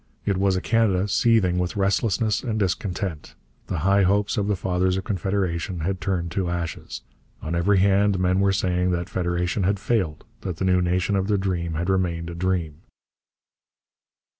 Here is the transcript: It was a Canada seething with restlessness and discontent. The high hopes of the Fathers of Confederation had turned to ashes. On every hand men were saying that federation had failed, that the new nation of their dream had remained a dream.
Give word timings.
It 0.25 0.37
was 0.37 0.55
a 0.55 0.61
Canada 0.61 1.07
seething 1.07 1.59
with 1.59 1.75
restlessness 1.75 2.41
and 2.41 2.57
discontent. 2.57 3.35
The 3.67 3.77
high 3.85 4.01
hopes 4.01 4.35
of 4.35 4.47
the 4.47 4.55
Fathers 4.55 4.97
of 4.97 5.03
Confederation 5.03 5.81
had 5.81 6.01
turned 6.01 6.31
to 6.31 6.49
ashes. 6.49 7.03
On 7.43 7.53
every 7.53 7.77
hand 7.77 8.17
men 8.17 8.39
were 8.39 8.51
saying 8.51 8.89
that 8.93 9.09
federation 9.09 9.61
had 9.61 9.79
failed, 9.79 10.25
that 10.39 10.57
the 10.57 10.65
new 10.65 10.81
nation 10.81 11.15
of 11.15 11.27
their 11.27 11.37
dream 11.37 11.75
had 11.75 11.87
remained 11.87 12.31
a 12.31 12.33
dream. 12.33 12.77